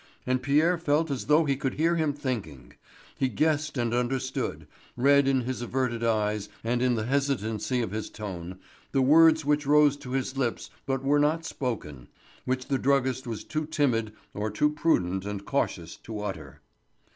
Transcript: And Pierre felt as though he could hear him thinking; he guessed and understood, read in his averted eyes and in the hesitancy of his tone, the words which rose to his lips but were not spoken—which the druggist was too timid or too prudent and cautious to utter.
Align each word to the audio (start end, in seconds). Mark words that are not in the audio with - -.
And 0.25 0.41
Pierre 0.41 0.79
felt 0.79 1.11
as 1.11 1.25
though 1.27 1.45
he 1.45 1.55
could 1.55 1.75
hear 1.75 1.95
him 1.95 2.11
thinking; 2.11 2.73
he 3.19 3.29
guessed 3.29 3.77
and 3.77 3.93
understood, 3.93 4.65
read 4.97 5.27
in 5.27 5.41
his 5.41 5.61
averted 5.61 6.03
eyes 6.03 6.49
and 6.63 6.81
in 6.81 6.95
the 6.95 7.05
hesitancy 7.05 7.83
of 7.83 7.91
his 7.91 8.09
tone, 8.09 8.57
the 8.93 9.03
words 9.03 9.45
which 9.45 9.67
rose 9.67 9.95
to 9.97 10.13
his 10.13 10.35
lips 10.35 10.71
but 10.87 11.03
were 11.03 11.19
not 11.19 11.45
spoken—which 11.45 12.65
the 12.65 12.79
druggist 12.79 13.27
was 13.27 13.43
too 13.43 13.67
timid 13.67 14.11
or 14.33 14.49
too 14.49 14.71
prudent 14.71 15.23
and 15.23 15.45
cautious 15.45 15.97
to 15.97 16.21
utter. 16.21 16.61